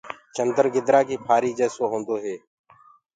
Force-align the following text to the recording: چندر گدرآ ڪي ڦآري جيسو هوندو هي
چندر 0.35 0.65
گدرآ 0.75 1.01
ڪي 1.07 1.15
ڦآري 1.27 1.51
جيسو 1.59 1.83
هوندو 1.91 2.15
هي 2.23 2.35